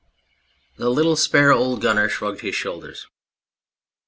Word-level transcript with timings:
The 0.77 0.89
little 0.89 1.15
spare 1.15 1.53
old 1.53 1.79
gunner 1.83 2.09
shrugged 2.09 2.41
his 2.41 2.55
shoulders. 2.55 3.05